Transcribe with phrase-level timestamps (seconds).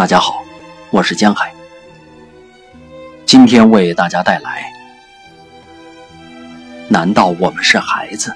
[0.00, 0.42] 大家好，
[0.88, 1.52] 我是江海。
[3.26, 4.72] 今天为大家带来：
[6.88, 8.34] 难道我们是孩子？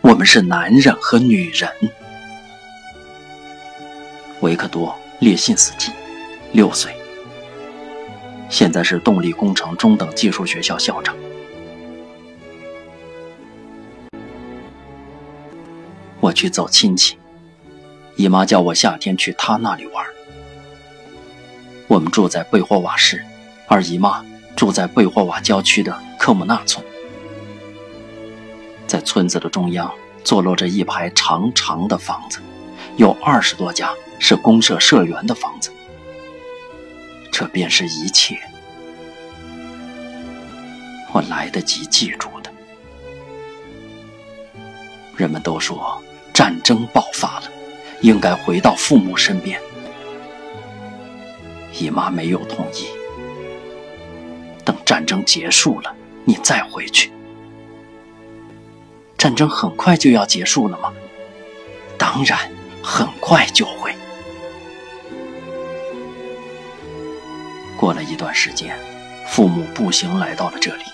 [0.00, 1.70] 我们是男人和女人？
[4.40, 4.88] 维克多·
[5.20, 5.92] 列辛斯基，
[6.50, 6.92] 六岁，
[8.48, 11.14] 现在是动力工程中等技术学校校长。
[16.18, 17.16] 我去走亲戚，
[18.16, 20.03] 姨妈叫我夏天去她那里玩。
[21.86, 23.24] 我们住在贝霍瓦市，
[23.66, 24.24] 二姨妈
[24.56, 26.84] 住在贝霍瓦郊区的科姆纳村。
[28.86, 29.92] 在村子的中央，
[30.22, 32.40] 坐落着一排长长的房子，
[32.96, 35.70] 有二十多家是公社社员的房子。
[37.30, 38.38] 这便是一切，
[41.12, 42.50] 我来得及记住的。
[45.16, 46.02] 人们都说。
[46.32, 47.44] 战争爆发了，
[48.00, 49.60] 应该回到父母身边。
[51.78, 52.86] 姨妈没有同意。
[54.64, 55.94] 等战争结束了，
[56.24, 57.10] 你再回去。
[59.18, 60.92] 战争很快就要结束了吗？
[61.98, 62.38] 当然，
[62.82, 63.94] 很快就会。
[67.76, 68.78] 过了一段时间，
[69.26, 70.84] 父母步行来到了这里。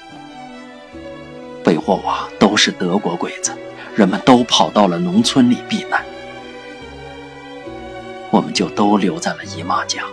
[1.63, 3.57] 贝霍瓦都是德国鬼子。
[3.97, 6.03] 人们都跑到了农村里避难，
[8.31, 10.05] 我们就都留在了姨妈家。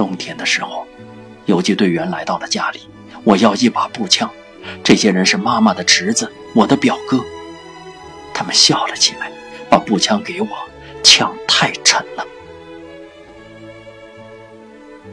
[0.00, 0.86] 冬天的时候，
[1.44, 2.88] 游击队员来到了家里，
[3.22, 4.30] 我要一把步枪。
[4.82, 7.22] 这些人是妈妈的侄子，我的表哥。
[8.32, 9.30] 他们笑了起来，
[9.68, 10.48] 把步枪给我，
[11.02, 12.26] 枪太沉了。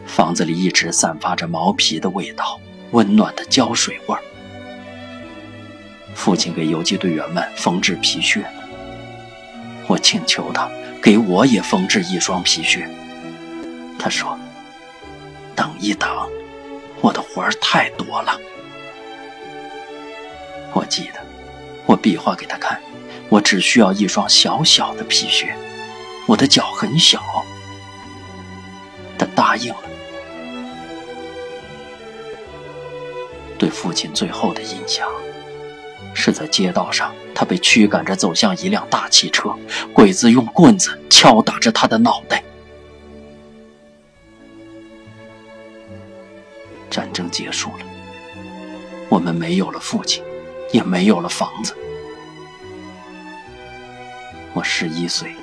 [0.05, 2.57] 房子里一直散发着毛皮的味道，
[2.91, 4.21] 温暖的胶水味儿。
[6.15, 8.41] 父亲给游击队员们缝制皮靴，
[9.85, 10.71] 我请求他
[11.03, 12.89] 给我也缝制一双皮靴。
[13.99, 14.39] 他说
[15.57, 16.07] ：“等一等，
[17.01, 18.39] 我的活儿太多了。”
[20.73, 21.19] 我记得，
[21.87, 22.79] 我比划给他看，
[23.27, 25.53] 我只需要一双小小的皮靴，
[26.27, 27.23] 我的脚很小。
[29.17, 29.83] 他答应了。
[33.57, 35.09] 对父亲最后的印象。
[36.13, 39.55] 是在街道上，他被驱赶着走向一辆大汽车，
[39.93, 42.43] 鬼子用棍子敲打着他的脑袋。
[47.29, 47.85] 结束了，
[49.09, 50.23] 我们没有了父亲，
[50.71, 51.75] 也没有了房子。
[54.53, 55.35] 我十一岁，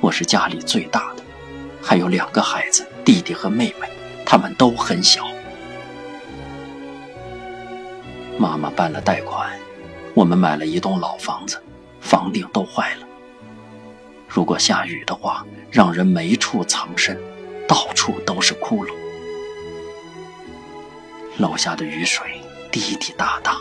[0.00, 1.22] 我是家里最大的，
[1.82, 3.88] 还有两个孩子，弟弟和妹妹，
[4.24, 5.26] 他们都很小。
[8.38, 9.50] 妈妈办了贷款，
[10.14, 11.62] 我们买了一栋老房子，
[12.00, 13.06] 房顶都坏了。
[14.28, 17.18] 如果下雨的话，让人没处藏身，
[17.68, 19.01] 到处都是窟窿。
[21.38, 23.58] 楼下的雨水滴滴答答。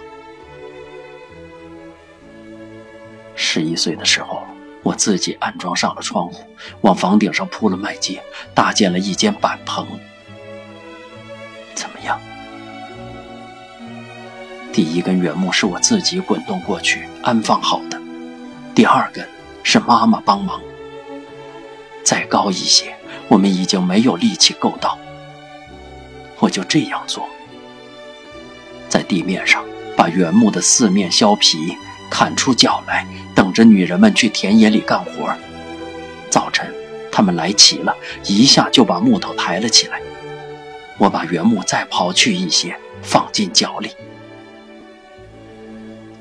[3.36, 4.44] 十一岁的时候，
[4.84, 6.46] 我自己安装上了窗户，
[6.82, 8.20] 往房顶上铺了麦秸，
[8.54, 9.88] 搭建了一间板棚。
[11.74, 12.20] 怎么样？
[14.72, 18.00] 第一根原木是我自己滚动过去安放好的，
[18.74, 19.28] 第二根
[19.64, 20.62] 是妈妈帮忙。
[22.04, 22.96] 再高一些，
[23.28, 24.98] 我们已经没有力气够到。
[26.40, 27.28] 我就这样做，
[29.12, 29.62] 地面上
[29.98, 31.78] 把原木的四面削皮，
[32.10, 33.06] 砍出角来，
[33.36, 35.36] 等着女人们去田野里干活。
[36.30, 36.74] 早晨，
[37.12, 40.02] 他们来齐了，一下就把木头抬了起来。
[40.98, 42.74] 我把原木再刨去一些，
[43.04, 43.90] 放进脚里。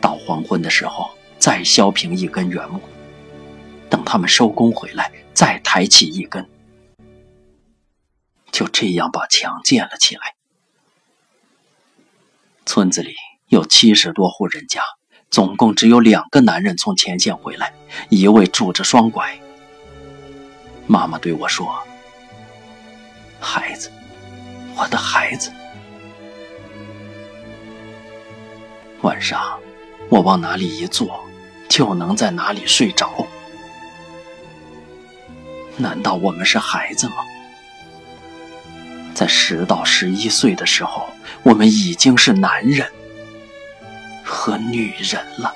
[0.00, 2.80] 到黄昏的时候，再削平一根原木，
[3.88, 6.44] 等他们收工回来，再抬起一根，
[8.50, 10.34] 就这样把墙建了起来。
[12.70, 13.16] 村子里
[13.48, 14.80] 有七十多户人家，
[15.28, 17.74] 总共只有两个男人从前线回来，
[18.10, 19.36] 一位拄着双拐。
[20.86, 21.68] 妈妈对我说
[23.42, 23.90] ：“孩子，
[24.76, 25.50] 我的孩子。”
[29.02, 29.58] 晚上。
[30.08, 31.24] 我往哪里一坐，
[31.68, 33.26] 就能在哪里睡着。
[35.76, 37.16] 难道我们是孩子吗？
[39.20, 41.06] 在十到十一岁的时候，
[41.42, 42.88] 我们已经是男人
[44.24, 45.54] 和女人了。